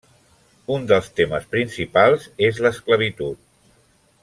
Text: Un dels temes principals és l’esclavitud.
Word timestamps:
Un 0.75 0.87
dels 0.91 1.09
temes 1.19 1.45
principals 1.51 2.25
és 2.49 2.63
l’esclavitud. 2.67 3.43